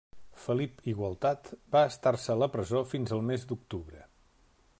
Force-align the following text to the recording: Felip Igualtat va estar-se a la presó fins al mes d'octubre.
Felip 0.43 0.79
Igualtat 0.93 1.51
va 1.77 1.83
estar-se 1.91 2.33
a 2.35 2.39
la 2.45 2.49
presó 2.57 2.85
fins 2.95 3.15
al 3.19 3.23
mes 3.33 3.47
d'octubre. 3.53 4.05